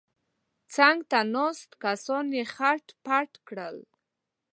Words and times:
څنګ 0.75 0.97
ته 1.11 1.19
ناست 1.35 1.71
کسان 1.83 2.25
یې 2.37 2.43
خت 2.53 2.85
پت 3.05 3.31
کړل. 3.47 3.77